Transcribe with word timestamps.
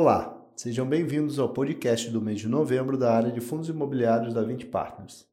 Olá, 0.00 0.48
sejam 0.54 0.88
bem-vindos 0.88 1.40
ao 1.40 1.52
podcast 1.52 2.08
do 2.08 2.22
mês 2.22 2.38
de 2.38 2.46
novembro 2.46 2.96
da 2.96 3.12
área 3.12 3.32
de 3.32 3.40
fundos 3.40 3.68
imobiliários 3.68 4.32
da 4.32 4.44
20 4.44 4.66
Partners. 4.66 5.26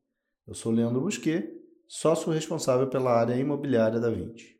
Eu 0.47 0.55
sou 0.55 0.71
Leandro 0.71 1.01
Busquet, 1.01 1.53
sócio 1.87 2.31
responsável 2.31 2.87
pela 2.87 3.11
área 3.11 3.35
imobiliária 3.35 3.99
da 3.99 4.09
20. 4.09 4.59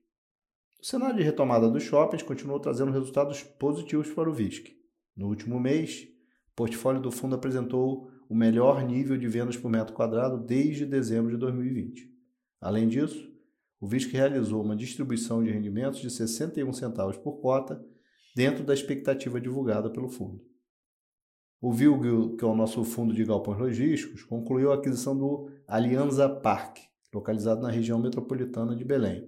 O 0.80 0.86
cenário 0.86 1.16
de 1.16 1.24
retomada 1.24 1.68
dos 1.68 1.82
shoppings 1.82 2.22
continuou 2.22 2.60
trazendo 2.60 2.92
resultados 2.92 3.42
positivos 3.42 4.12
para 4.12 4.30
o 4.30 4.32
VISC. 4.32 4.76
No 5.18 5.28
último 5.28 5.60
mês, 5.60 6.04
o 6.52 6.56
portfólio 6.56 7.02
do 7.02 7.10
fundo 7.10 7.34
apresentou 7.34 8.08
o 8.30 8.36
melhor 8.36 8.86
nível 8.86 9.18
de 9.18 9.28
vendas 9.28 9.58
por 9.58 9.72
metro 9.72 9.96
quadrado 9.96 10.38
desde 10.38 10.86
dezembro 10.86 11.32
de 11.32 11.38
2020. 11.38 12.08
Além 12.62 12.88
disso, 12.88 13.28
o 13.82 13.88
VISC 13.88 14.12
realizou 14.12 14.62
uma 14.62 14.76
distribuição 14.76 15.44
de 15.44 15.50
rendimentos 15.50 16.00
de 16.00 16.12
61 16.12 16.72
centavos 16.74 17.18
por 17.18 17.42
cota 17.42 17.84
dentro 18.36 18.66
da 18.66 18.74
expectativa 18.74 19.40
divulgada 19.40 19.90
pelo 19.90 20.10
fundo. 20.10 20.44
O 21.62 21.72
VILG, 21.72 22.36
que 22.36 22.44
é 22.44 22.48
o 22.48 22.54
nosso 22.54 22.84
fundo 22.84 23.14
de 23.14 23.24
galpões 23.24 23.58
logísticos, 23.58 24.24
concluiu 24.24 24.72
a 24.72 24.76
aquisição 24.76 25.18
do 25.18 25.50
Alianza 25.66 26.28
Park, 26.28 26.80
localizado 27.14 27.62
na 27.62 27.72
região 27.72 27.98
metropolitana 27.98 28.76
de 28.76 28.84
Belém. 28.84 29.28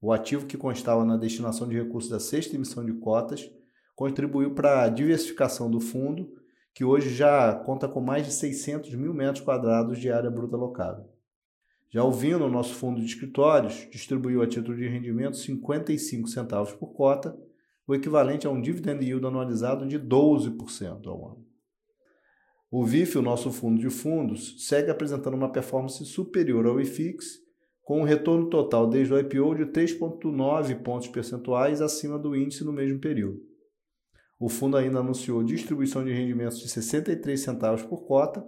O 0.00 0.12
ativo 0.12 0.46
que 0.46 0.56
constava 0.56 1.04
na 1.04 1.18
destinação 1.18 1.68
de 1.68 1.76
recursos 1.76 2.10
da 2.10 2.18
sexta 2.18 2.56
emissão 2.56 2.84
de 2.84 2.94
cotas 2.94 3.50
contribuiu 3.94 4.54
para 4.54 4.84
a 4.84 4.88
diversificação 4.88 5.70
do 5.70 5.80
fundo, 5.80 6.32
que 6.72 6.84
hoje 6.84 7.10
já 7.10 7.54
conta 7.54 7.86
com 7.86 8.00
mais 8.00 8.24
de 8.24 8.32
600 8.32 8.94
mil 8.94 9.12
metros 9.12 9.44
quadrados 9.44 9.98
de 9.98 10.10
área 10.10 10.30
bruta 10.30 10.56
locável. 10.56 11.04
Já 11.90 12.02
o 12.02 12.12
Vino, 12.12 12.48
nosso 12.48 12.74
fundo 12.74 13.00
de 13.00 13.06
escritórios, 13.06 13.88
distribuiu 13.90 14.40
a 14.40 14.46
título 14.46 14.76
de 14.76 14.88
rendimento 14.88 15.36
55 15.36 16.28
centavos 16.28 16.72
por 16.72 16.92
cota, 16.92 17.36
o 17.88 17.94
equivalente 17.94 18.46
a 18.46 18.50
um 18.50 18.60
dividend 18.60 19.02
yield 19.02 19.26
anualizado 19.26 19.86
de 19.86 19.98
12% 19.98 21.06
ao 21.06 21.30
ano. 21.30 21.46
O 22.70 22.84
VIF, 22.84 23.16
o 23.16 23.22
nosso 23.22 23.50
fundo 23.50 23.80
de 23.80 23.88
fundos, 23.88 24.66
segue 24.66 24.90
apresentando 24.90 25.32
uma 25.32 25.50
performance 25.50 26.04
superior 26.04 26.66
ao 26.66 26.78
IFIX, 26.78 27.24
com 27.82 28.02
um 28.02 28.04
retorno 28.04 28.50
total 28.50 28.86
desde 28.86 29.14
o 29.14 29.18
IPO 29.18 29.54
de 29.54 29.64
3,9 29.64 30.82
pontos 30.82 31.08
percentuais 31.08 31.80
acima 31.80 32.18
do 32.18 32.36
índice 32.36 32.62
no 32.62 32.74
mesmo 32.74 33.00
período. 33.00 33.40
O 34.38 34.50
fundo 34.50 34.76
ainda 34.76 34.98
anunciou 34.98 35.42
distribuição 35.42 36.04
de 36.04 36.12
rendimentos 36.12 36.58
de 36.58 36.68
63 36.68 37.40
centavos 37.40 37.82
por 37.82 38.04
cota, 38.04 38.46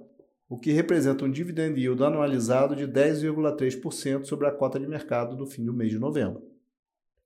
o 0.50 0.58
que 0.58 0.70
representa 0.70 1.24
um 1.24 1.30
dividend 1.30 1.80
yield 1.80 2.04
anualizado 2.04 2.76
de 2.76 2.86
10,3% 2.86 4.26
sobre 4.26 4.46
a 4.46 4.52
cota 4.52 4.78
de 4.78 4.86
mercado 4.86 5.34
do 5.34 5.46
fim 5.46 5.64
do 5.64 5.72
mês 5.72 5.90
de 5.90 5.98
novembro. 5.98 6.42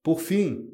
Por 0.00 0.20
fim, 0.20 0.70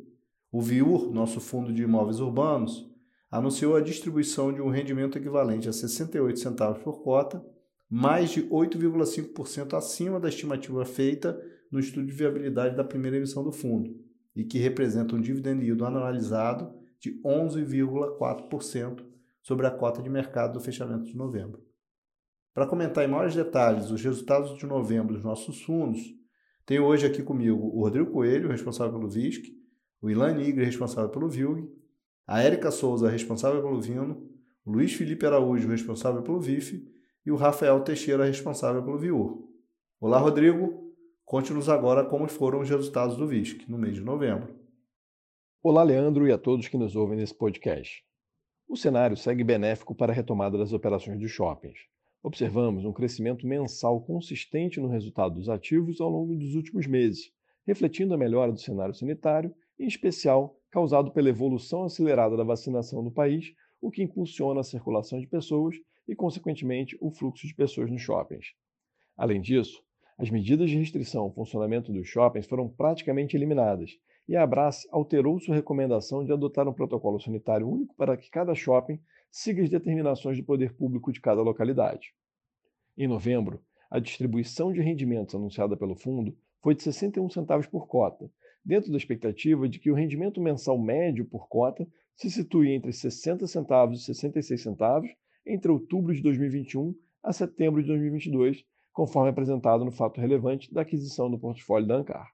o 0.53 0.61
VIUR, 0.61 1.13
nosso 1.13 1.41
fundo 1.41 1.73
de 1.73 1.83
imóveis 1.83 2.19
urbanos, 2.19 2.89
anunciou 3.31 3.77
a 3.77 3.81
distribuição 3.81 4.53
de 4.53 4.61
um 4.61 4.69
rendimento 4.69 5.17
equivalente 5.17 5.69
a 5.69 5.73
68 5.73 6.41
centavos 6.41 6.83
por 6.83 7.03
cota, 7.03 7.45
mais 7.89 8.31
de 8.31 8.43
8,5% 8.49 9.75
acima 9.75 10.19
da 10.19 10.29
estimativa 10.29 10.85
feita 10.85 11.41
no 11.71 11.79
estudo 11.79 12.07
de 12.07 12.13
viabilidade 12.13 12.77
da 12.77 12.83
primeira 12.83 13.17
emissão 13.17 13.45
do 13.45 13.53
fundo, 13.53 13.95
e 14.35 14.45
que 14.45 14.59
representa 14.59 15.15
um 15.15 15.21
dividend 15.21 15.65
yield 15.65 15.85
anualizado 15.85 16.75
de 16.99 17.21
11,4% 17.23 19.05
sobre 19.41 19.67
a 19.67 19.71
cota 19.71 20.03
de 20.03 20.11
mercado 20.11 20.55
do 20.55 20.61
fechamento 20.61 21.05
de 21.05 21.17
novembro. 21.17 21.65
Para 22.53 22.67
comentar 22.67 23.05
em 23.05 23.09
maiores 23.09 23.35
detalhes 23.35 23.91
os 23.91 24.03
resultados 24.03 24.59
de 24.59 24.67
novembro 24.67 25.15
dos 25.15 25.23
nossos 25.23 25.63
fundos, 25.63 26.01
tenho 26.67 26.85
hoje 26.85 27.07
aqui 27.07 27.23
comigo 27.23 27.71
o 27.73 27.83
Rodrigo 27.83 28.11
Coelho, 28.11 28.51
responsável 28.51 28.93
pelo 28.93 29.09
VISC, 29.09 29.60
o 30.01 30.09
Ilan 30.09 30.35
Nigre, 30.35 30.65
responsável 30.65 31.11
pelo 31.11 31.29
VILG, 31.29 31.69
a 32.27 32.43
Érica 32.43 32.71
Souza, 32.71 33.11
responsável 33.11 33.61
pelo 33.61 33.81
Vino, 33.81 34.31
o 34.65 34.71
Luiz 34.71 34.95
Felipe 34.95 35.27
Araújo, 35.27 35.69
responsável 35.69 36.23
pelo 36.23 36.41
VIF, 36.41 36.89
e 37.27 37.31
o 37.31 37.37
Rafael 37.37 37.81
Teixeira, 37.81 38.25
responsável 38.25 38.83
pelo 38.83 38.99
VIUR. 38.99 39.49
Olá, 40.01 40.19
Rodrigo. 40.19 40.95
Conte-nos 41.25 41.69
agora 41.69 42.05
como 42.05 42.27
foram 42.29 42.61
os 42.61 42.71
resultados 42.71 43.17
do 43.17 43.27
VISC 43.27 43.69
no 43.69 43.77
mês 43.77 43.95
de 43.95 44.01
novembro. 44.01 44.55
Olá, 45.63 45.83
Leandro, 45.83 46.27
e 46.27 46.33
a 46.33 46.39
todos 46.39 46.69
que 46.69 46.79
nos 46.79 46.97
ouvem 46.97 47.19
nesse 47.19 47.35
podcast. 47.35 48.03
O 48.69 48.77
cenário 48.77 49.17
segue 49.17 49.45
benéfico 49.45 49.95
para 49.95 50.13
a 50.13 50.15
retomada 50.15 50.57
das 50.57 50.73
operações 50.73 51.19
de 51.19 51.29
shoppings. 51.29 51.79
Observamos 52.23 52.85
um 52.85 52.93
crescimento 52.93 53.47
mensal 53.47 54.01
consistente 54.01 54.81
no 54.81 54.89
resultado 54.89 55.35
dos 55.35 55.49
ativos 55.49 56.01
ao 56.01 56.09
longo 56.09 56.35
dos 56.37 56.55
últimos 56.55 56.87
meses, 56.87 57.33
refletindo 57.67 58.15
a 58.15 58.19
melhora 58.19 58.53
do 58.53 58.61
cenário 58.61 58.95
sanitário 58.95 59.55
em 59.81 59.87
especial 59.87 60.55
causado 60.71 61.11
pela 61.11 61.31
evolução 61.31 61.85
acelerada 61.85 62.37
da 62.37 62.45
vacinação 62.45 63.03
no 63.03 63.11
país, 63.11 63.55
o 63.81 63.91
que 63.91 64.03
impulsiona 64.03 64.61
a 64.61 64.65
circulação 64.65 65.19
de 65.19 65.27
pessoas 65.27 65.75
e, 66.07 66.15
consequentemente, 66.15 66.97
o 67.01 67.11
fluxo 67.11 67.47
de 67.47 67.55
pessoas 67.55 67.91
nos 67.91 68.03
shoppings. 68.03 68.53
Além 69.17 69.41
disso, 69.41 69.83
as 70.19 70.31
medidas 70.31 70.69
de 70.69 70.77
restrição 70.77 71.23
ao 71.23 71.33
funcionamento 71.33 71.91
dos 71.91 72.07
shoppings 72.07 72.47
foram 72.47 72.69
praticamente 72.69 73.37
eliminadas 73.37 73.99
e 74.29 74.37
a 74.37 74.43
Abras 74.43 74.87
alterou 74.91 75.41
sua 75.41 75.55
recomendação 75.55 76.25
de 76.25 76.33
adotar 76.33 76.69
um 76.69 76.75
protocolo 76.75 77.19
sanitário 77.19 77.69
único 77.69 77.95
para 77.97 78.17
que 78.19 78.31
cada 78.31 78.55
shopping 78.55 79.01
siga 79.31 79.63
as 79.63 79.71
determinações 79.71 80.37
do 80.37 80.45
poder 80.45 80.75
público 80.75 81.11
de 81.11 81.21
cada 81.21 81.41
localidade. 81.41 82.15
Em 82.99 83.09
novembro, 83.09 83.63
a 83.91 83.99
distribuição 83.99 84.73
de 84.73 84.81
rendimentos 84.83 85.35
anunciada 85.35 85.75
pelo 85.77 85.97
fundo 85.97 86.37
foi 86.63 86.75
de 86.75 86.83
61 86.83 87.31
centavos 87.31 87.67
por 87.67 87.89
cota, 87.89 88.31
dentro 88.65 88.91
da 88.91 88.97
expectativa 88.97 89.69
de 89.69 89.79
que 89.79 89.91
o 89.91 89.95
rendimento 89.95 90.41
mensal 90.41 90.79
médio 90.79 91.25
por 91.25 91.49
cota 91.49 91.87
se 92.17 92.31
situe 92.31 92.71
entre 92.71 92.93
60 92.93 93.47
centavos 93.47 94.03
e 94.03 94.05
66 94.05 94.63
centavos 94.63 95.11
entre 95.47 95.71
outubro 95.71 96.15
de 96.15 96.23
2021 96.23 96.95
a 97.23 97.33
setembro 97.33 97.83
de 97.83 97.89
2022, 97.89 98.65
conforme 98.93 99.31
apresentado 99.31 99.85
no 99.85 99.91
fato 99.91 100.21
relevante 100.21 100.73
da 100.73 100.83
aquisição 100.83 101.31
do 101.31 101.39
portfólio 101.39 101.87
da 101.87 101.97
Ancar. 101.97 102.31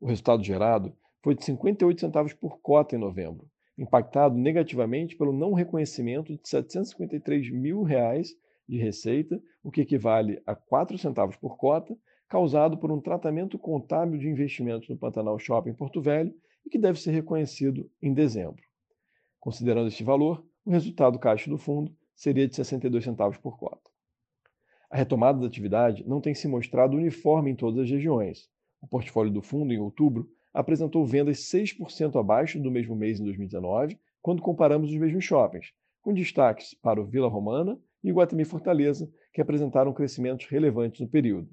O 0.00 0.06
resultado 0.06 0.42
gerado 0.42 0.94
foi 1.22 1.34
de 1.34 1.44
58 1.44 2.00
centavos 2.00 2.34
por 2.34 2.60
cota 2.60 2.94
em 2.94 2.98
novembro, 2.98 3.48
impactado 3.78 4.36
negativamente 4.36 5.16
pelo 5.16 5.32
não 5.32 5.52
reconhecimento 5.52 6.34
de 6.34 6.48
753 6.48 7.50
mil 7.50 7.82
reais 7.82 8.28
de 8.68 8.78
receita, 8.78 9.40
o 9.62 9.70
que 9.70 9.80
equivale 9.80 10.42
a 10.46 10.54
4 10.54 10.98
centavos 10.98 11.36
por 11.36 11.56
cota, 11.56 11.96
causado 12.34 12.76
por 12.76 12.90
um 12.90 13.00
tratamento 13.00 13.56
contábil 13.56 14.18
de 14.18 14.28
investimentos 14.28 14.88
no 14.88 14.96
Pantanal 14.96 15.38
Shopping 15.38 15.72
Porto 15.72 16.00
Velho 16.00 16.34
e 16.66 16.68
que 16.68 16.76
deve 16.76 17.00
ser 17.00 17.12
reconhecido 17.12 17.88
em 18.02 18.12
dezembro. 18.12 18.60
Considerando 19.38 19.86
este 19.86 20.02
valor, 20.02 20.44
o 20.64 20.70
resultado 20.72 21.16
caixa 21.16 21.48
do 21.48 21.56
fundo 21.56 21.94
seria 22.12 22.48
de 22.48 22.56
62 22.56 23.04
centavos 23.04 23.38
por 23.38 23.56
cota. 23.56 23.88
A 24.90 24.96
retomada 24.96 25.38
da 25.38 25.46
atividade 25.46 26.02
não 26.08 26.20
tem 26.20 26.34
se 26.34 26.48
mostrado 26.48 26.96
uniforme 26.96 27.52
em 27.52 27.54
todas 27.54 27.84
as 27.84 27.88
regiões. 27.88 28.50
O 28.82 28.88
portfólio 28.88 29.32
do 29.32 29.40
fundo, 29.40 29.72
em 29.72 29.78
outubro, 29.78 30.28
apresentou 30.52 31.06
vendas 31.06 31.38
6% 31.38 32.18
abaixo 32.18 32.58
do 32.58 32.68
mesmo 32.68 32.96
mês 32.96 33.20
em 33.20 33.22
2019, 33.22 33.96
quando 34.20 34.42
comparamos 34.42 34.90
os 34.90 34.98
mesmos 34.98 35.24
shoppings, 35.24 35.68
com 36.02 36.12
destaques 36.12 36.74
para 36.74 37.00
o 37.00 37.06
Vila 37.06 37.28
Romana 37.28 37.78
e 38.02 38.10
Guatemi 38.10 38.44
Fortaleza, 38.44 39.08
que 39.32 39.40
apresentaram 39.40 39.92
crescimentos 39.92 40.46
relevantes 40.46 41.00
no 41.00 41.06
período. 41.06 41.48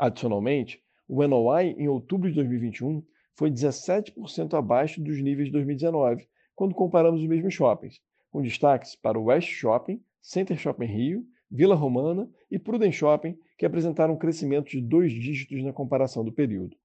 Adicionalmente, 0.00 0.82
o 1.06 1.22
NOI 1.28 1.74
em 1.76 1.86
outubro 1.86 2.30
de 2.30 2.34
2021 2.36 3.04
foi 3.34 3.50
17% 3.50 4.54
abaixo 4.54 4.98
dos 4.98 5.20
níveis 5.20 5.48
de 5.48 5.52
2019, 5.52 6.26
quando 6.56 6.74
comparamos 6.74 7.20
os 7.20 7.28
mesmos 7.28 7.52
shoppings, 7.52 8.00
com 8.30 8.40
destaques 8.40 8.96
para 8.96 9.18
o 9.18 9.24
West 9.24 9.50
Shopping, 9.50 10.02
Center 10.22 10.56
Shopping 10.56 10.86
Rio, 10.86 11.26
Vila 11.50 11.74
Romana 11.74 12.26
e 12.50 12.58
Prudent 12.58 12.92
Shopping, 12.92 13.38
que 13.58 13.66
apresentaram 13.66 14.16
crescimento 14.16 14.70
de 14.70 14.80
dois 14.80 15.12
dígitos 15.12 15.62
na 15.62 15.70
comparação 15.70 16.24
do 16.24 16.32
período. 16.32 16.78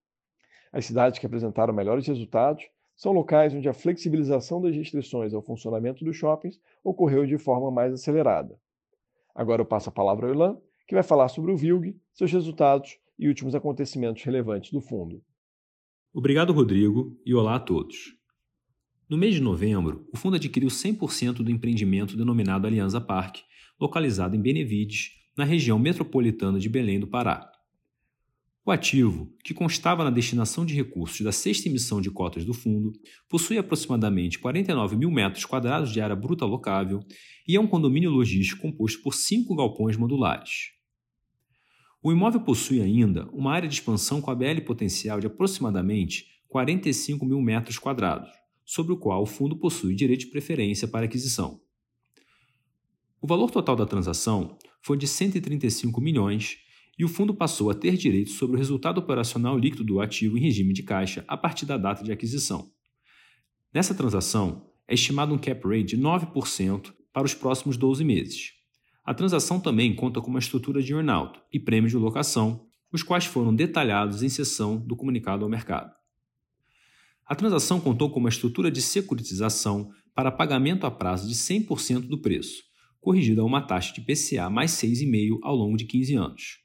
As 0.74 0.86
cidades 0.86 1.18
que 1.18 1.26
apresentaram 1.26 1.74
melhores 1.74 2.06
resultados 2.06 2.68
são 2.98 3.14
locais 3.14 3.54
onde 3.54 3.70
a 3.70 3.74
flexibilização 3.74 4.62
das 4.62 4.76
restrições 4.76 5.34
ao 5.34 5.42
funcionamento 5.42 6.04
dos 6.04 6.18
shoppings 6.18 6.60
ocorreu 6.84 7.26
de 7.26 7.38
forma 7.38 7.72
mais 7.72 7.94
acelerada. 7.94 8.60
Agora 9.34 9.62
eu 9.62 9.66
passo 9.66 9.88
a 9.88 9.94
palavra 9.94 10.28
ao 10.28 10.34
Ilan, 10.34 10.58
que 10.86 10.94
vai 10.94 11.04
falar 11.04 11.30
sobre 11.30 11.54
o 11.54 11.56
VILG, 11.56 11.98
seus 12.14 12.30
resultados 12.30 13.00
e 13.18 13.28
últimos 13.28 13.56
acontecimentos 13.56 14.24
relevantes 14.24 14.72
do 14.72 14.82
fundo. 14.82 15.22
Obrigado, 16.14 16.54
Rodrigo, 16.54 17.20
e 17.26 17.34
olá 17.34 17.56
a 17.56 17.60
todos. 17.60 18.16
No 19.10 19.18
mês 19.18 19.36
de 19.36 19.42
novembro, 19.42 20.08
o 20.14 20.18
fundo 20.18 20.36
adquiriu 20.36 20.70
100% 20.70 21.44
do 21.44 21.52
empreendimento 21.52 22.18
denominado 22.18 22.66
Aliança 22.66 23.00
Parque, 23.00 23.44
localizado 23.80 24.36
em 24.36 24.42
Benevides, 24.42 25.12
na 25.38 25.44
região 25.44 25.78
metropolitana 25.78 26.60
de 26.60 26.70
Belém 26.70 27.00
do 27.00 27.08
Pará. 27.08 27.52
O 28.66 28.72
ativo, 28.72 29.32
que 29.44 29.54
constava 29.54 30.04
na 30.04 30.10
destinação 30.10 30.66
de 30.66 30.74
recursos 30.74 31.22
da 31.22 31.32
sexta 31.32 31.70
emissão 31.70 32.02
de 32.02 32.10
cotas 32.10 32.44
do 32.44 32.54
fundo, 32.54 32.92
possui 33.30 33.60
aproximadamente 33.60 34.40
49 34.40 34.96
mil 34.96 35.12
metros 35.12 35.46
quadrados 35.46 35.92
de 35.92 36.02
área 36.02 36.16
bruta 36.16 36.46
locável 36.46 37.02
e 37.48 37.56
é 37.56 37.60
um 37.60 37.68
condomínio 37.68 38.10
logístico 38.10 38.64
composto 38.64 39.04
por 39.04 39.14
cinco 39.14 39.56
galpões 39.56 39.96
modulares. 39.98 40.72
O 42.06 42.12
imóvel 42.12 42.40
possui 42.40 42.84
ainda 42.84 43.28
uma 43.34 43.52
área 43.52 43.68
de 43.68 43.74
expansão 43.74 44.22
com 44.22 44.30
ABL 44.30 44.62
potencial 44.64 45.20
de 45.20 45.26
aproximadamente 45.26 46.28
45 46.50 47.26
mil 47.26 47.42
metros 47.42 47.80
quadrados, 47.80 48.30
sobre 48.64 48.94
o 48.94 48.98
qual 48.98 49.24
o 49.24 49.26
fundo 49.26 49.58
possui 49.58 49.96
direito 49.96 50.20
de 50.20 50.28
preferência 50.28 50.88
para 50.88 51.06
aquisição. 51.06 51.60
O 53.20 53.26
valor 53.26 53.50
total 53.50 53.76
da 53.76 53.88
transação 53.88 54.56
foi 54.84 55.00
de 55.00 55.08
135 55.08 56.00
milhões 56.00 56.60
e 56.96 57.04
o 57.04 57.08
fundo 57.08 57.34
passou 57.34 57.72
a 57.72 57.74
ter 57.74 57.98
direito 57.98 58.30
sobre 58.30 58.56
o 58.56 58.60
resultado 58.60 59.00
operacional 59.00 59.58
líquido 59.58 59.84
do 59.84 60.00
ativo 60.00 60.38
em 60.38 60.42
regime 60.42 60.74
de 60.74 60.84
caixa 60.84 61.26
a 61.28 61.36
partir 61.36 61.66
da 61.66 61.76
data 61.76 62.04
de 62.04 62.12
aquisição. 62.12 62.70
Nessa 63.74 63.96
transação, 63.96 64.70
é 64.88 64.94
estimado 64.94 65.34
um 65.34 65.40
cap 65.40 65.60
rate 65.68 65.86
de 65.86 65.98
9% 65.98 66.94
para 67.12 67.26
os 67.26 67.34
próximos 67.34 67.78
12 67.78 68.04
meses. 68.04 68.55
A 69.06 69.14
transação 69.14 69.60
também 69.60 69.96
conta 69.96 70.20
com 70.20 70.32
uma 70.32 70.40
estrutura 70.40 70.82
de 70.82 70.92
earnout 70.92 71.40
e 71.54 71.60
prêmios 71.60 71.92
de 71.92 71.98
locação, 71.98 72.66
os 72.92 73.04
quais 73.04 73.26
foram 73.26 73.54
detalhados 73.54 74.24
em 74.24 74.30
sessão 74.30 74.78
do 74.78 74.96
comunicado 74.96 75.44
ao 75.44 75.50
mercado. 75.50 75.94
A 77.24 77.36
transação 77.36 77.80
contou 77.80 78.10
com 78.10 78.20
uma 78.20 78.30
estrutura 78.30 78.72
de 78.72 78.82
securitização 78.82 79.92
para 80.16 80.32
pagamento 80.32 80.88
a 80.88 80.92
prazo 80.92 81.28
de 81.28 81.36
100% 81.36 82.08
do 82.08 82.20
preço, 82.20 82.64
corrigida 83.00 83.42
a 83.42 83.46
uma 83.46 83.62
taxa 83.62 83.94
de 83.94 84.02
PCA 84.02 84.50
mais 84.50 84.72
6,5% 84.72 85.38
ao 85.44 85.56
longo 85.56 85.78
de 85.78 85.86
15 85.86 86.16
anos. 86.16 86.65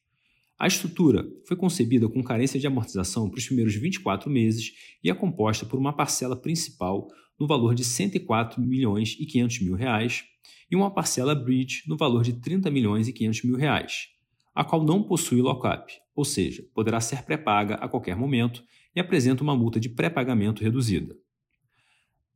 A 0.60 0.66
estrutura 0.66 1.26
foi 1.46 1.56
concebida 1.56 2.06
com 2.06 2.22
carência 2.22 2.60
de 2.60 2.66
amortização 2.66 3.30
para 3.30 3.38
os 3.38 3.46
primeiros 3.46 3.74
24 3.74 4.28
meses 4.28 4.74
e 5.02 5.08
é 5.08 5.14
composta 5.14 5.64
por 5.64 5.78
uma 5.78 5.90
parcela 5.90 6.36
principal 6.36 7.08
no 7.38 7.46
valor 7.46 7.74
de 7.74 7.82
104 7.82 8.60
milhões 8.60 9.16
e 9.18 9.24
500 9.24 9.60
mil 9.60 9.74
reais 9.74 10.22
e 10.70 10.76
uma 10.76 10.90
parcela 10.90 11.34
bridge 11.34 11.84
no 11.88 11.96
valor 11.96 12.22
de 12.22 12.34
30 12.34 12.70
milhões 12.70 13.08
e 13.08 13.12
500 13.14 13.44
mil 13.44 13.56
reais, 13.56 14.08
a 14.54 14.62
qual 14.62 14.84
não 14.84 15.02
possui 15.02 15.40
lockup, 15.40 15.94
ou 16.14 16.26
seja, 16.26 16.62
poderá 16.74 17.00
ser 17.00 17.22
pré-paga 17.22 17.76
a 17.76 17.88
qualquer 17.88 18.14
momento 18.14 18.62
e 18.94 19.00
apresenta 19.00 19.42
uma 19.42 19.56
multa 19.56 19.80
de 19.80 19.88
pré-pagamento 19.88 20.62
reduzida. 20.62 21.16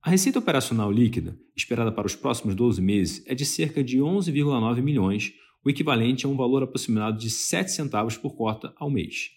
A 0.00 0.08
receita 0.08 0.38
operacional 0.38 0.90
líquida, 0.90 1.38
esperada 1.54 1.92
para 1.92 2.06
os 2.06 2.16
próximos 2.16 2.54
12 2.54 2.80
meses, 2.80 3.22
é 3.26 3.34
de 3.34 3.44
cerca 3.44 3.84
de 3.84 3.98
11,9 3.98 4.80
milhões 4.80 5.34
o 5.64 5.70
equivalente 5.70 6.26
a 6.26 6.28
um 6.28 6.36
valor 6.36 6.62
aproximado 6.62 7.18
de 7.18 7.30
7 7.30 7.70
centavos 7.70 8.16
por 8.16 8.36
cota 8.36 8.74
ao 8.76 8.90
mês, 8.90 9.30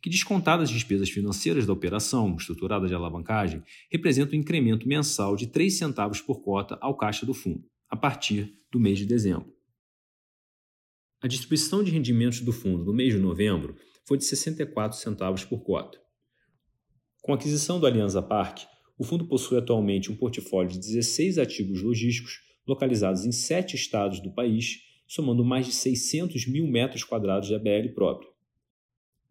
que, 0.00 0.08
descontadas 0.08 0.68
as 0.68 0.74
despesas 0.74 1.10
financeiras 1.10 1.66
da 1.66 1.72
operação 1.72 2.36
estruturada 2.36 2.86
de 2.86 2.94
alavancagem, 2.94 3.62
representa 3.90 4.36
um 4.36 4.38
incremento 4.38 4.86
mensal 4.86 5.36
de 5.36 5.46
3 5.46 5.76
centavos 5.76 6.20
por 6.20 6.40
cota 6.40 6.78
ao 6.80 6.96
caixa 6.96 7.26
do 7.26 7.34
fundo, 7.34 7.64
a 7.88 7.96
partir 7.96 8.54
do 8.70 8.78
mês 8.78 8.98
de 8.98 9.06
dezembro. 9.06 9.52
A 11.20 11.28
distribuição 11.28 11.84
de 11.84 11.90
rendimentos 11.90 12.40
do 12.40 12.52
fundo 12.52 12.84
no 12.84 12.92
mês 12.92 13.12
de 13.12 13.18
novembro 13.18 13.76
foi 14.04 14.18
de 14.18 14.24
64 14.24 14.98
centavos 14.98 15.44
por 15.44 15.62
cota. 15.62 16.00
Com 17.20 17.32
a 17.32 17.36
aquisição 17.36 17.78
do 17.78 17.86
Alianza 17.86 18.20
Parque, 18.20 18.66
o 18.98 19.04
fundo 19.04 19.26
possui 19.26 19.58
atualmente 19.58 20.10
um 20.10 20.16
portfólio 20.16 20.70
de 20.70 20.78
16 20.78 21.38
ativos 21.38 21.82
logísticos 21.82 22.40
localizados 22.66 23.24
em 23.24 23.32
sete 23.32 23.76
estados 23.76 24.20
do 24.20 24.32
país 24.32 24.78
somando 25.12 25.44
mais 25.44 25.66
de 25.66 25.72
600 25.72 26.46
mil 26.46 26.66
metros 26.66 27.04
quadrados 27.04 27.46
de 27.46 27.54
ABL 27.54 27.92
próprio. 27.94 28.30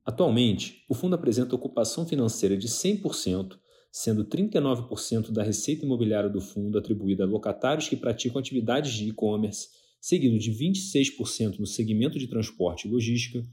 Atualmente, 0.05 0.85
o 0.87 0.93
fundo 0.93 1.15
apresenta 1.15 1.55
ocupação 1.55 2.05
financeira 2.05 2.55
de 2.55 2.67
100%, 2.67 3.57
sendo 3.91 4.23
39% 4.23 5.31
da 5.31 5.41
receita 5.41 5.83
imobiliária 5.83 6.29
do 6.29 6.39
fundo 6.39 6.77
atribuída 6.77 7.23
a 7.23 7.27
locatários 7.27 7.89
que 7.89 7.95
praticam 7.95 8.39
atividades 8.39 8.93
de 8.93 9.09
e-commerce, 9.09 9.69
seguido 9.99 10.37
de 10.37 10.51
26% 10.51 11.57
no 11.57 11.65
segmento 11.65 12.19
de 12.19 12.27
transporte 12.27 12.87
e 12.87 12.91
logística, 12.91 13.43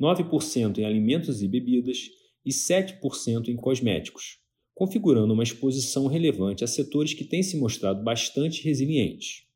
9% 0.00 0.78
em 0.78 0.84
alimentos 0.84 1.40
e 1.40 1.46
bebidas 1.46 2.10
e 2.44 2.50
7% 2.50 3.46
em 3.46 3.54
cosméticos, 3.54 4.40
configurando 4.74 5.32
uma 5.32 5.44
exposição 5.44 6.08
relevante 6.08 6.64
a 6.64 6.66
setores 6.66 7.14
que 7.14 7.24
têm 7.24 7.44
se 7.44 7.56
mostrado 7.56 8.02
bastante 8.02 8.60
resilientes. 8.64 9.48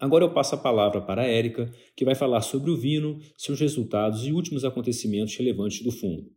Agora 0.00 0.24
eu 0.24 0.32
passo 0.32 0.54
a 0.54 0.58
palavra 0.58 1.00
para 1.00 1.22
a 1.22 1.26
Érica, 1.26 1.68
que 1.96 2.04
vai 2.04 2.14
falar 2.14 2.40
sobre 2.40 2.70
o 2.70 2.76
Vino, 2.76 3.18
seus 3.36 3.58
resultados 3.58 4.24
e 4.24 4.32
últimos 4.32 4.64
acontecimentos 4.64 5.36
relevantes 5.36 5.82
do 5.82 5.90
fundo. 5.90 6.30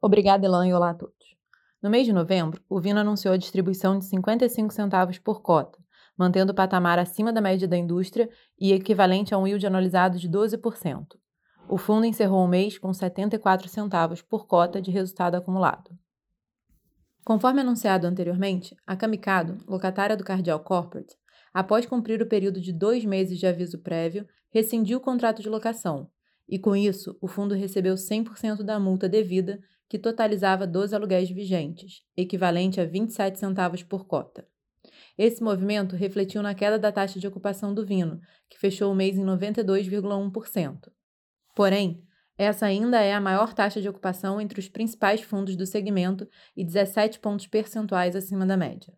Obrigada, 0.00 0.46
Elan, 0.46 0.68
e 0.68 0.72
olá 0.72 0.90
a 0.90 0.94
todos. 0.94 1.36
No 1.82 1.90
mês 1.90 2.06
de 2.06 2.12
novembro, 2.12 2.62
o 2.68 2.80
Vino 2.80 3.00
anunciou 3.00 3.34
a 3.34 3.36
distribuição 3.36 3.98
de 3.98 4.04
55 4.04 4.72
centavos 4.72 5.18
por 5.18 5.42
cota, 5.42 5.78
mantendo 6.16 6.52
o 6.52 6.54
patamar 6.54 6.98
acima 6.98 7.32
da 7.32 7.40
média 7.40 7.66
da 7.66 7.76
indústria 7.76 8.30
e 8.58 8.72
equivalente 8.72 9.34
a 9.34 9.38
um 9.38 9.46
yield 9.48 9.66
anualizado 9.66 10.16
de 10.16 10.28
12%. 10.28 11.06
O 11.68 11.76
fundo 11.76 12.06
encerrou 12.06 12.44
o 12.44 12.48
mês 12.48 12.78
com 12.78 12.92
74 12.92 13.68
centavos 13.68 14.22
por 14.22 14.46
cota 14.46 14.80
de 14.80 14.92
resultado 14.92 15.34
acumulado. 15.34 15.90
Conforme 17.24 17.60
anunciado 17.60 18.06
anteriormente, 18.06 18.76
a 18.86 18.94
Kamikado, 18.94 19.58
locatária 19.66 20.16
do 20.16 20.22
Cardial 20.22 20.60
Corporate, 20.60 21.16
após 21.56 21.86
cumprir 21.86 22.20
o 22.20 22.26
período 22.26 22.60
de 22.60 22.70
dois 22.70 23.02
meses 23.02 23.38
de 23.38 23.46
aviso 23.46 23.78
prévio, 23.78 24.28
rescindiu 24.50 24.98
o 24.98 25.00
contrato 25.00 25.40
de 25.40 25.48
locação, 25.48 26.06
e 26.46 26.58
com 26.58 26.76
isso 26.76 27.16
o 27.18 27.26
fundo 27.26 27.54
recebeu 27.54 27.94
100% 27.94 28.62
da 28.62 28.78
multa 28.78 29.08
devida, 29.08 29.58
que 29.88 29.98
totalizava 29.98 30.66
12 30.66 30.94
aluguéis 30.94 31.30
vigentes, 31.30 32.02
equivalente 32.14 32.78
a 32.78 32.84
27 32.84 33.38
centavos 33.38 33.82
por 33.82 34.06
cota. 34.06 34.46
Esse 35.16 35.42
movimento 35.42 35.96
refletiu 35.96 36.42
na 36.42 36.54
queda 36.54 36.78
da 36.78 36.92
taxa 36.92 37.18
de 37.18 37.26
ocupação 37.26 37.72
do 37.72 37.86
Vino, 37.86 38.20
que 38.50 38.58
fechou 38.58 38.92
o 38.92 38.94
mês 38.94 39.16
em 39.16 39.24
92,1%. 39.24 40.90
Porém, 41.54 42.02
essa 42.36 42.66
ainda 42.66 43.00
é 43.00 43.14
a 43.14 43.20
maior 43.20 43.54
taxa 43.54 43.80
de 43.80 43.88
ocupação 43.88 44.38
entre 44.38 44.60
os 44.60 44.68
principais 44.68 45.22
fundos 45.22 45.56
do 45.56 45.64
segmento 45.64 46.28
e 46.54 46.62
17 46.62 47.18
pontos 47.18 47.46
percentuais 47.46 48.14
acima 48.14 48.44
da 48.44 48.58
média. 48.58 48.92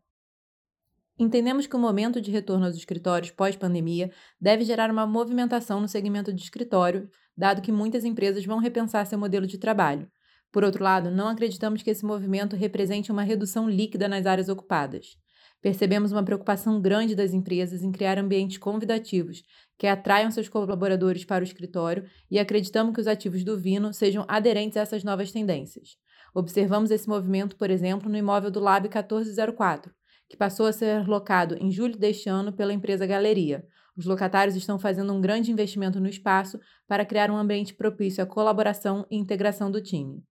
Entendemos 1.19 1.67
que 1.67 1.75
o 1.75 1.79
momento 1.81 2.21
de 2.21 2.31
retorno 2.31 2.65
aos 2.65 2.77
escritórios 2.77 3.33
pós-pandemia 3.33 4.13
deve 4.41 4.65
gerar 4.65 4.89
uma 4.89 5.05
movimentação 5.05 5.81
no 5.81 5.89
segmento 5.89 6.33
de 6.33 6.41
escritório, 6.41 7.11
dado 7.37 7.61
que 7.61 7.73
muitas 7.73 8.05
empresas 8.05 8.47
vão 8.47 8.59
repensar 8.59 9.05
seu 9.05 9.19
modelo 9.19 9.45
de 9.47 9.59
trabalho. 9.59 10.09
Por 10.53 10.63
outro 10.63 10.85
lado, 10.85 11.11
não 11.11 11.27
acreditamos 11.27 11.83
que 11.83 11.91
esse 11.91 12.05
movimento 12.05 12.55
represente 12.55 13.11
uma 13.11 13.25
redução 13.25 13.69
líquida 13.69 14.07
nas 14.07 14.27
áreas 14.27 14.49
ocupadas. 14.49 15.17
Percebemos 15.61 16.13
uma 16.13 16.23
preocupação 16.23 16.81
grande 16.81 17.17
das 17.17 17.35
empresas 17.35 17.83
em 17.83 17.91
criar 17.91 18.17
ambientes 18.17 18.57
convidativos 18.59 19.43
que 19.77 19.89
atraiam 19.89 20.31
seus 20.31 20.49
colaboradores 20.49 21.25
para 21.25 21.43
o 21.43 21.47
escritório 21.47 22.05
e 22.31 22.39
acreditamos 22.39 22.95
que 22.95 23.01
os 23.01 23.09
ativos 23.09 23.43
do 23.43 23.59
Vino 23.59 23.93
sejam 23.93 24.25
aderentes 24.29 24.77
a 24.77 24.83
essas 24.83 25.03
novas 25.03 25.33
tendências. 25.33 25.97
Observamos 26.33 26.93
esse 26.93 27.09
movimento, 27.09 27.57
por 27.57 27.71
exemplo, 27.71 28.09
no 28.09 28.17
imóvel 28.17 28.53
do 28.53 28.61
Lab 28.61 28.85
1404, 28.85 29.93
que 30.29 30.37
passou 30.37 30.67
a 30.67 30.73
ser 30.73 31.07
locado 31.09 31.57
em 31.61 31.71
julho 31.71 31.97
deste 31.97 32.29
ano 32.29 32.53
pela 32.53 32.73
empresa 32.73 33.07
Galeria. 33.07 33.67
Os 33.97 34.07
locatários 34.07 34.55
estão 34.55 34.79
fazendo 34.79 35.13
um 35.13 35.21
grande 35.21 35.51
investimento 35.51 35.99
no 35.99 36.09
espaço 36.09 36.61
para 36.87 37.05
criar 37.05 37.31
um 37.31 37.37
ambiente 37.37 37.75
propício 37.75 38.23
à 38.23 38.27
colaboração 38.27 39.07
e 39.11 39.17
integração 39.17 39.71
do 39.71 39.81
time. 39.81 40.23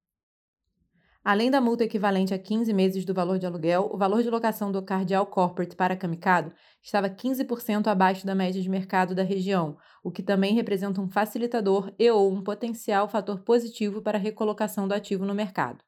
Além 1.27 1.51
da 1.51 1.59
multa 1.59 1.83
equivalente 1.83 2.33
a 2.33 2.39
15 2.39 2.71
meses 2.73 3.03
do 3.03 3.13
valor 3.13 3.37
de 3.37 3.45
aluguel, 3.45 3.89
o 3.91 3.97
valor 3.97 4.23
de 4.23 4.29
locação 4.29 4.71
do 4.71 4.81
Cardial 4.81 5.25
Corporate 5.25 5.75
para 5.75 5.97
Kamikado 5.97 6.53
estava 6.81 7.09
15% 7.09 7.87
abaixo 7.87 8.25
da 8.25 8.33
média 8.33 8.61
de 8.61 8.69
mercado 8.69 9.13
da 9.13 9.23
região, 9.23 9.75
o 10.01 10.09
que 10.09 10.23
também 10.23 10.53
representa 10.53 11.01
um 11.01 11.09
facilitador 11.09 11.93
e 11.99 12.09
ou 12.09 12.31
um 12.31 12.41
potencial 12.41 13.09
fator 13.09 13.41
positivo 13.41 14.01
para 14.01 14.17
a 14.17 14.21
recolocação 14.21 14.87
do 14.87 14.93
ativo 14.93 15.25
no 15.25 15.35
mercado. 15.35 15.83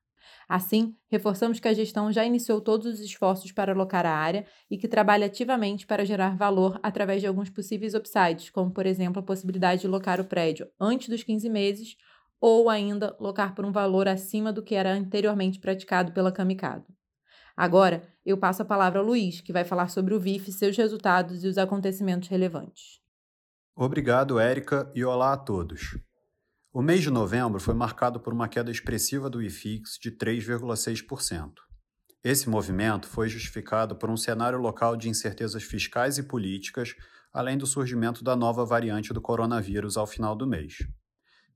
Assim, 0.50 0.96
reforçamos 1.08 1.60
que 1.60 1.68
a 1.68 1.74
gestão 1.76 2.12
já 2.12 2.26
iniciou 2.26 2.60
todos 2.60 2.88
os 2.88 3.00
esforços 3.00 3.52
para 3.52 3.72
alocar 3.72 4.04
a 4.04 4.12
área 4.12 4.48
e 4.68 4.80
que 4.80 4.88
trabalha 4.88 5.28
ativamente 5.28 5.86
para 5.86 6.04
gerar 6.04 6.36
valor 6.36 6.80
através 6.82 7.22
de 7.22 7.28
alguns 7.28 7.52
possíveis 7.52 7.94
upsides, 7.94 8.50
como, 8.50 8.72
por 8.72 8.88
exemplo, 8.88 9.20
a 9.20 9.24
possibilidade 9.24 9.82
de 9.82 9.88
locar 9.88 10.20
o 10.20 10.26
prédio 10.26 10.68
antes 10.80 11.08
dos 11.08 11.22
15 11.22 11.48
meses 11.48 11.96
ou 12.42 12.68
ainda 12.68 13.16
locar 13.20 13.54
por 13.54 13.64
um 13.64 13.72
valor 13.72 14.08
acima 14.08 14.52
do 14.52 14.64
que 14.64 14.74
era 14.74 14.92
anteriormente 14.92 15.60
praticado 15.60 16.14
pela 16.14 16.32
Kamikado. 16.32 16.86
Agora, 17.56 18.02
eu 18.26 18.36
passo 18.36 18.64
a 18.64 18.66
palavra 18.66 19.00
ao 19.00 19.06
Luiz, 19.06 19.42
que 19.42 19.54
vai 19.54 19.64
falar 19.64 19.90
sobre 19.90 20.16
o 20.16 20.20
VIF, 20.20 20.52
seus 20.52 20.76
resultados 20.76 21.44
e 21.44 21.48
os 21.48 21.60
acontecimentos 21.60 22.28
relevantes. 22.28 23.00
Obrigado, 23.76 24.40
Érica, 24.40 24.92
e 24.96 25.06
olá 25.06 25.34
a 25.34 25.38
todos. 25.38 26.00
O 26.72 26.84
mês 26.84 27.02
de 27.02 27.10
novembro 27.10 27.60
foi 27.60 27.74
marcado 27.74 28.20
por 28.20 28.32
uma 28.32 28.48
queda 28.48 28.70
expressiva 28.70 29.28
do 29.28 29.42
IFIX 29.42 29.98
de 30.00 30.12
3,6%. 30.12 31.54
Esse 32.24 32.48
movimento 32.48 33.08
foi 33.08 33.28
justificado 33.28 33.96
por 33.96 34.08
um 34.08 34.16
cenário 34.16 34.60
local 34.60 34.96
de 34.96 35.10
incertezas 35.10 35.64
fiscais 35.64 36.20
e 36.20 36.24
políticas, 36.24 36.94
além 37.34 37.58
do 37.58 37.66
surgimento 37.66 38.24
da 38.24 38.36
nova 38.36 38.64
variante 38.66 39.12
do 39.12 39.20
coronavírus 39.20 39.98
ao 39.98 40.06
final 40.06 40.36
do 40.36 40.46
mês. 40.46 40.78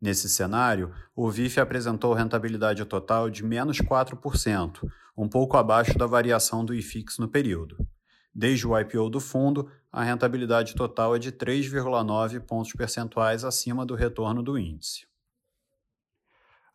Nesse 0.02 0.28
cenário, 0.28 0.92
o 1.16 1.30
VIF 1.30 1.60
apresentou 1.60 2.16
rentabilidade 2.16 2.84
total 2.84 3.30
de 3.30 3.46
menos 3.46 3.78
4%, 3.78 4.80
um 5.16 5.30
pouco 5.30 5.58
abaixo 5.58 5.96
da 5.96 6.08
variação 6.08 6.66
do 6.66 6.74
IFIX 6.74 7.20
no 7.20 7.28
período. 7.28 7.78
Desde 8.34 8.68
o 8.68 8.80
IPO 8.80 9.10
do 9.10 9.20
fundo, 9.20 9.70
a 9.92 10.04
rentabilidade 10.04 10.74
total 10.74 11.16
é 11.16 11.20
de 11.20 11.32
3,9 11.32 12.40
pontos 12.40 12.74
percentuais 12.74 13.44
acima 13.44 13.86
do 13.86 13.94
retorno 13.94 14.42
do 14.42 14.58
índice. 14.58 15.06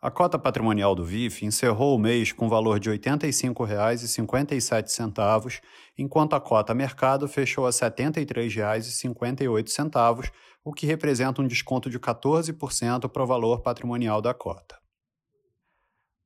A 0.00 0.12
cota 0.12 0.38
patrimonial 0.38 0.94
do 0.94 1.04
VIF 1.04 1.44
encerrou 1.44 1.96
o 1.96 1.98
mês 1.98 2.30
com 2.30 2.48
valor 2.48 2.78
de 2.78 2.88
R$ 2.88 2.98
85,57, 2.98 5.60
enquanto 5.98 6.34
a 6.34 6.40
cota 6.40 6.72
mercado 6.72 7.26
fechou 7.26 7.66
a 7.66 7.70
R$ 7.70 7.74
73,58, 7.74 10.30
o 10.64 10.72
que 10.72 10.86
representa 10.86 11.42
um 11.42 11.48
desconto 11.48 11.90
de 11.90 11.98
14% 11.98 13.08
para 13.08 13.24
o 13.24 13.26
valor 13.26 13.60
patrimonial 13.60 14.22
da 14.22 14.32
cota. 14.32 14.78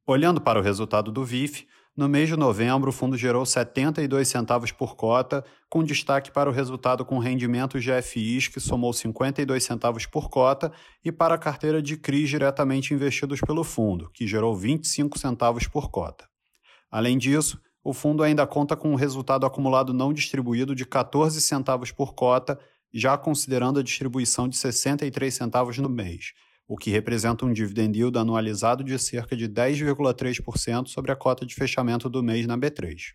Olhando 0.07 0.43
para 0.43 0.59
o 0.59 0.63
resultado 0.63 1.11
do 1.11 1.25
VIF, 1.25 1.67
no 1.95 2.09
mês 2.09 2.27
de 2.27 2.37
novembro, 2.37 2.89
o 2.89 2.93
fundo 2.93 3.19
gerou 3.19 3.45
72 3.45 4.27
centavos 4.27 4.73
por 4.73 4.97
cota, 4.97 5.45
com 5.69 5.85
destaque 5.85 6.31
para 6.31 6.49
o 6.49 6.53
resultado 6.53 7.05
com 7.05 7.19
rendimentos 7.19 7.85
de 7.85 7.91
FIs, 8.01 8.49
que 8.49 8.59
somou 8.61 8.95
52 8.95 9.63
centavos 9.63 10.07
por 10.07 10.31
cota, 10.31 10.73
e 11.05 11.13
para 11.13 11.35
a 11.35 11.39
carteira 11.39 11.83
de 11.83 11.99
CRIs 11.99 12.31
diretamente 12.31 12.95
investidos 12.95 13.41
pelo 13.43 13.63
fundo, 13.63 14.11
que 14.11 14.27
gerou 14.27 14.57
25 14.57 15.19
centavos 15.19 15.67
por 15.67 15.91
cota. 15.91 16.27
Além 16.91 17.19
disso, 17.19 17.61
o 17.85 17.93
fundo 17.93 18.23
ainda 18.23 18.47
conta 18.47 18.75
com 18.75 18.91
um 18.91 18.97
resultado 18.97 19.45
acumulado 19.45 19.93
não 19.93 20.15
distribuído 20.15 20.75
de 20.75 20.87
14 20.87 21.39
centavos 21.43 21.93
por 21.93 22.15
cota, 22.15 22.59
já 22.91 23.19
considerando 23.19 23.79
a 23.79 23.83
distribuição 23.83 24.49
de 24.49 24.57
63 24.57 25.35
centavos 25.35 25.77
no 25.77 25.91
mês 25.91 26.33
o 26.67 26.77
que 26.77 26.91
representa 26.91 27.45
um 27.45 27.53
dividend 27.53 27.99
yield 27.99 28.19
anualizado 28.19 28.83
de 28.83 28.99
cerca 28.99 29.37
de 29.37 29.49
10,3% 29.49 30.87
sobre 30.89 31.13
a 31.13 31.17
cota 31.17 31.45
de 31.45 31.55
fechamento 31.55 32.09
do 32.09 32.23
mês 32.23 32.47
na 32.47 32.57
B3. 32.57 33.15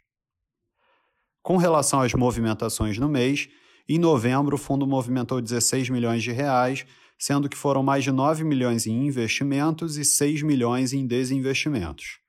Com 1.42 1.58
relação 1.58 2.02
às 2.02 2.14
movimentações 2.14 2.98
no 2.98 3.08
mês, 3.08 3.48
em 3.88 3.98
novembro 3.98 4.56
o 4.56 4.60
fundo 4.60 4.86
movimentou 4.86 5.42
16 5.42 5.90
milhões 5.90 6.22
de 6.22 6.32
reais, 6.32 6.86
sendo 7.18 7.48
que 7.48 7.58
foram 7.58 7.82
mais 7.82 8.04
de 8.04 8.12
9 8.12 8.44
milhões 8.44 8.86
em 8.86 9.08
investimentos 9.08 9.98
e 9.98 10.04
6 10.04 10.44
milhões 10.44 10.94
em 10.94 11.08
desinvestimentos. 11.08 12.20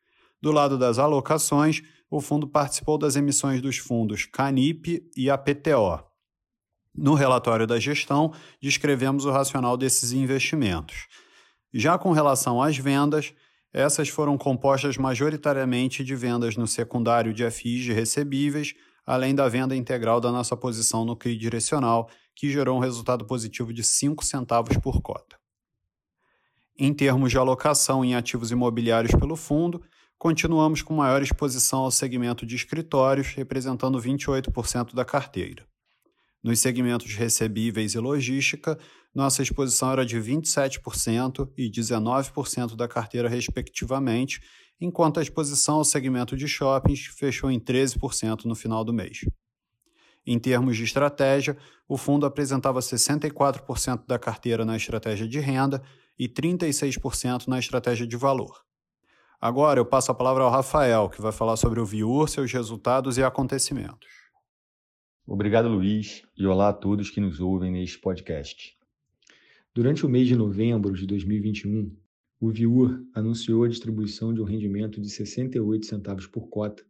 Do 0.41 0.53
lado 0.53 0.79
das 0.79 0.99
alocações, 0.99 1.83
o 2.11 2.21
fundo 2.21 2.49
participou 2.49 2.97
das 2.97 3.17
emissões 3.17 3.61
dos 3.61 3.77
fundos 3.77 4.25
Canip 4.25 5.03
e 5.17 5.29
APTO. 5.29 6.08
No 7.01 7.15
relatório 7.15 7.65
da 7.65 7.79
gestão, 7.79 8.33
descrevemos 8.61 9.25
o 9.25 9.31
racional 9.31 9.77
desses 9.77 10.11
investimentos. 10.11 11.07
Já 11.73 11.97
com 11.97 12.11
relação 12.11 12.61
às 12.61 12.77
vendas, 12.77 13.33
essas 13.73 14.09
foram 14.09 14.37
compostas 14.37 14.97
majoritariamente 14.97 16.03
de 16.03 16.17
vendas 16.17 16.57
no 16.57 16.67
secundário 16.67 17.33
de 17.33 17.49
FIs 17.49 17.85
de 17.85 17.93
recebíveis, 17.93 18.75
além 19.07 19.33
da 19.33 19.49
venda 19.49 19.77
integral 19.77 20.21
da 20.21 20.33
nossa 20.33 20.57
posição 20.57 21.05
no 21.05 21.15
CRI 21.15 21.37
direcional, 21.37 22.11
que 22.35 22.51
gerou 22.51 22.77
um 22.77 22.81
resultado 22.81 23.25
positivo 23.25 23.73
de 23.73 23.85
5 23.85 24.25
centavos 24.25 24.77
por 24.79 25.01
cota. 25.01 25.39
Em 26.77 26.93
termos 26.93 27.31
de 27.31 27.39
alocação 27.39 28.05
em 28.05 28.17
ativos 28.17 28.51
imobiliários 28.51 29.15
pelo 29.15 29.37
fundo, 29.37 29.81
continuamos 30.19 30.83
com 30.83 30.95
maior 30.95 31.23
exposição 31.23 31.81
ao 31.81 31.93
segmento 31.93 32.45
de 32.45 32.57
escritórios, 32.57 33.29
representando 33.29 34.01
28% 34.01 34.97
da 34.97 35.05
carteira. 35.05 35.68
Nos 36.43 36.61
segmentos 36.61 37.15
recebíveis 37.15 37.95
e 37.95 37.99
logística, 37.99 38.79
nossa 39.15 39.43
exposição 39.43 39.91
era 39.93 40.07
de 40.07 40.17
27% 40.19 41.51
e 41.57 41.69
19% 41.69 42.77
da 42.77 42.87
carteira, 42.87 43.29
respectivamente, 43.29 44.41
enquanto 44.81 45.19
a 45.19 45.23
exposição 45.23 45.77
ao 45.77 45.85
segmento 45.85 46.37
de 46.37 46.47
shoppings 46.47 47.07
fechou 47.07 47.51
em 47.51 47.59
13% 47.59 48.45
no 48.45 48.55
final 48.55 48.85
do 48.85 48.93
mês. 48.93 49.25
Em 50.25 50.39
termos 50.39 50.77
de 50.77 50.85
estratégia, 50.85 51.57
o 51.89 51.97
fundo 51.97 52.27
apresentava 52.27 52.81
64% 52.81 54.07
da 54.07 54.19
carteira 54.19 54.65
na 54.65 54.77
estratégia 54.77 55.27
de 55.27 55.41
renda 55.41 55.83
e 56.19 56.29
36% 56.29 57.49
na 57.49 57.59
estratégia 57.59 58.07
de 58.07 58.17
valor. 58.17 58.63
Agora 59.41 59.81
eu 59.81 59.87
passo 59.87 60.11
a 60.11 60.15
palavra 60.15 60.45
ao 60.45 60.51
Rafael, 60.51 61.09
que 61.09 61.23
vai 61.23 61.33
falar 61.33 61.57
sobre 61.57 61.81
o 61.81 61.87
Viur, 61.87 62.29
seus 62.29 62.53
resultados 62.53 63.17
e 63.19 63.23
acontecimentos. 63.23 64.18
Obrigado, 65.31 65.69
Luiz, 65.69 66.23
e 66.39 66.47
olá 66.47 66.71
a 66.71 66.73
todos 66.73 67.11
que 67.11 67.21
nos 67.21 67.39
ouvem 67.39 67.71
neste 67.71 67.99
podcast. 67.99 68.75
Durante 69.75 70.07
o 70.07 70.09
mês 70.09 70.27
de 70.27 70.35
novembro 70.35 70.95
de 70.95 71.07
2021, 71.07 71.95
o 72.41 72.49
Viur 72.49 73.05
anunciou 73.13 73.63
a 73.63 73.69
distribuição 73.69 74.33
de 74.33 74.41
um 74.41 74.45
rendimento 74.45 74.99
de 74.99 75.11
68 75.11 75.85
centavos 75.85 76.27
por 76.27 76.49
cota, 76.49 76.83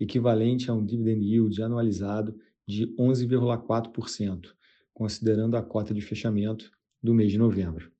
equivalente 0.00 0.70
a 0.70 0.74
um 0.74 0.82
dividend 0.82 1.22
yield 1.26 1.62
anualizado 1.62 2.34
de 2.66 2.86
11,4%, 2.96 4.54
considerando 4.94 5.54
a 5.54 5.62
cota 5.62 5.92
de 5.92 6.00
fechamento 6.00 6.70
do 7.02 7.12
mês 7.12 7.32
de 7.32 7.36
novembro. 7.36 7.92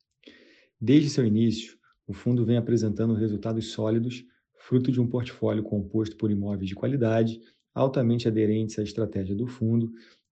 Desde 0.81 1.11
seu 1.11 1.27
início, 1.27 1.77
o 2.07 2.15
fundo 2.15 2.43
vem 2.43 2.57
apresentando 2.57 3.13
resultados 3.13 3.67
sólidos, 3.73 4.25
fruto 4.55 4.91
de 4.91 4.99
um 4.99 5.07
portfólio 5.07 5.63
composto 5.63 6.17
por 6.17 6.31
imóveis 6.31 6.71
de 6.71 6.75
qualidade 6.75 7.39
altamente 7.75 8.29
aderentes 8.29 8.79
à 8.79 8.83
estratégia 8.83 9.35
do 9.35 9.47
fundo 9.47 9.93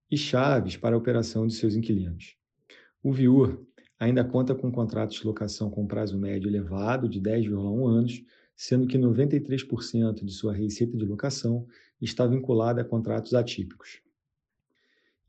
e 0.09 0.17
chaves 0.17 0.77
para 0.77 0.95
a 0.95 0.99
operação 0.99 1.47
de 1.47 1.53
seus 1.53 1.75
inquilinos. 1.75 2.35
O 3.01 3.11
VIUR 3.11 3.65
ainda 3.99 4.23
conta 4.23 4.53
com 4.53 4.71
contratos 4.71 5.17
de 5.17 5.25
locação 5.25 5.69
com 5.69 5.87
prazo 5.87 6.17
médio 6.17 6.49
elevado 6.49 7.09
de 7.09 7.19
10,1 7.19 7.87
anos, 7.87 8.23
sendo 8.55 8.85
que 8.85 8.97
93% 8.97 10.23
de 10.23 10.31
sua 10.31 10.53
receita 10.53 10.95
de 10.97 11.05
locação 11.05 11.65
está 11.99 12.27
vinculada 12.27 12.81
a 12.81 12.85
contratos 12.85 13.33
atípicos. 13.33 14.01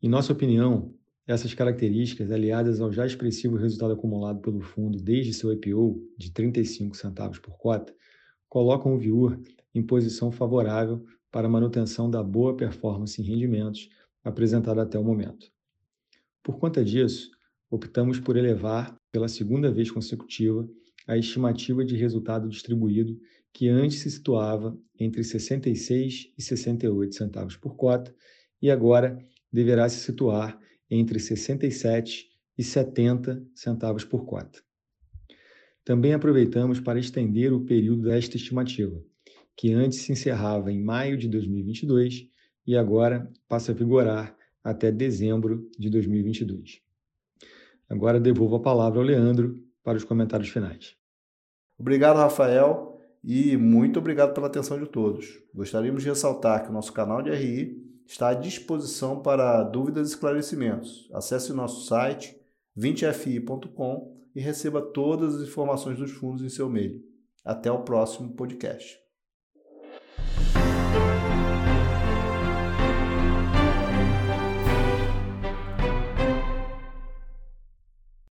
Em 0.03 0.09
nossa 0.09 0.33
opinião, 0.33 0.95
essas 1.27 1.55
características, 1.55 2.31
aliadas 2.31 2.81
ao 2.81 2.93
já 2.93 3.07
expressivo 3.07 3.57
resultado 3.57 3.93
acumulado 3.93 4.41
pelo 4.41 4.61
fundo 4.61 5.01
desde 5.01 5.33
seu 5.33 5.53
IPO 5.53 6.03
de 6.19 6.33
35 6.33 6.97
centavos 6.97 7.39
por 7.39 7.57
cota, 7.57 7.95
colocam 8.49 8.95
o 8.95 8.99
VIUR 8.99 9.39
em 9.75 9.83
posição 9.83 10.33
favorável 10.33 11.05
para 11.33 11.49
manutenção 11.49 12.11
da 12.11 12.23
boa 12.23 12.55
performance 12.55 13.21
em 13.21 13.25
rendimentos 13.25 13.89
apresentada 14.23 14.83
até 14.83 14.99
o 14.99 15.03
momento. 15.03 15.51
Por 16.43 16.59
conta 16.59 16.85
disso, 16.85 17.31
optamos 17.71 18.21
por 18.21 18.37
elevar, 18.37 18.95
pela 19.11 19.29
segunda 19.29 19.73
vez 19.73 19.91
consecutiva, 19.91 20.69
a 21.07 21.17
estimativa 21.17 21.85
de 21.85 21.97
resultado 21.97 22.49
distribuído, 22.49 23.19
que 23.53 23.69
antes 23.69 23.99
se 24.01 24.11
situava 24.11 24.79
entre 24.99 25.25
66 25.25 26.33
e 26.37 26.43
68 26.43 27.15
centavos 27.15 27.57
por 27.57 27.75
cota, 27.77 28.15
e 28.61 28.71
agora 28.71 29.19
deverá 29.51 29.89
se 29.89 30.01
situar 30.01 30.59
entre 30.89 31.19
67 31.19 32.29
e 32.57 32.63
70 32.63 33.45
centavos 33.55 34.05
por 34.05 34.25
cota. 34.25 34.63
Também 35.85 36.13
aproveitamos 36.13 36.79
para 36.79 37.01
estender 37.01 37.53
o 37.53 37.65
período 37.65 38.03
desta 38.03 38.37
estimativa, 38.37 39.03
que 39.57 39.73
antes 39.73 40.01
se 40.01 40.13
encerrava 40.13 40.73
em 40.73 40.83
maio 40.83 41.17
de 41.17 41.29
2022 41.29 42.29
e 42.67 42.77
agora 42.77 43.31
passa 43.49 43.73
a 43.73 43.75
vigorar 43.75 44.37
até 44.63 44.91
dezembro 44.91 45.69
de 45.79 45.91
2022. 45.91 46.81
Agora 47.89 48.21
devolvo 48.21 48.57
a 48.57 48.61
palavra 48.61 48.99
ao 48.99 49.05
Leandro 49.05 49.63
para 49.83 49.99
os 49.99 50.05
comentários 50.05 50.49
finais. 50.49 50.97
Obrigado, 51.79 52.17
Rafael, 52.17 53.01
e 53.25 53.57
muito 53.57 53.99
obrigado 53.99 54.33
pela 54.33 54.47
atenção 54.47 54.79
de 54.79 54.89
todos. 54.89 55.43
Gostaríamos 55.55 56.03
de 56.03 56.09
ressaltar 56.09 56.63
que 56.63 56.71
o 56.71 56.73
nosso 56.73 56.93
canal 56.93 57.23
de 57.23 57.31
RI 57.31 57.83
está 58.07 58.29
à 58.29 58.35
disposição 58.35 59.21
para 59.21 59.63
dúvidas 59.65 60.09
e 60.09 60.13
esclarecimentos. 60.13 61.09
Acesse 61.13 61.53
o 61.53 61.55
nosso 61.55 61.87
site 61.87 62.37
20fi.com 62.79 64.17
e 64.35 64.41
receba 64.41 64.81
todas 64.81 65.37
as 65.37 65.49
informações 65.49 65.99
dos 65.99 66.13
fundos 66.13 66.43
em 66.43 66.49
seu 66.49 66.69
e-mail. 66.69 67.03
Até 67.45 67.71
o 67.71 67.83
próximo 67.83 68.33
podcast. 68.35 69.02
Thank 70.17 70.57
you. 70.57 70.62